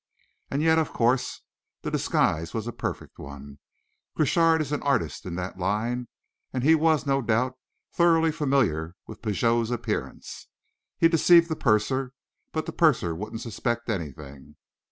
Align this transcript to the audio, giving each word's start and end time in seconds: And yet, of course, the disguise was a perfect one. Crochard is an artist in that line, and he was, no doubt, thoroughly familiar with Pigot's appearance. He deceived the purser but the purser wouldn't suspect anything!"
And 0.49 0.63
yet, 0.63 0.79
of 0.79 0.91
course, 0.93 1.43
the 1.83 1.91
disguise 1.91 2.55
was 2.55 2.65
a 2.65 2.71
perfect 2.73 3.19
one. 3.19 3.59
Crochard 4.17 4.59
is 4.59 4.71
an 4.71 4.81
artist 4.81 5.27
in 5.27 5.35
that 5.35 5.59
line, 5.59 6.07
and 6.51 6.63
he 6.63 6.73
was, 6.73 7.05
no 7.05 7.21
doubt, 7.21 7.53
thoroughly 7.93 8.31
familiar 8.31 8.95
with 9.05 9.21
Pigot's 9.21 9.69
appearance. 9.69 10.47
He 10.97 11.07
deceived 11.07 11.49
the 11.49 11.55
purser 11.55 12.13
but 12.51 12.65
the 12.65 12.73
purser 12.73 13.13
wouldn't 13.13 13.41
suspect 13.41 13.89
anything!" 13.91 14.55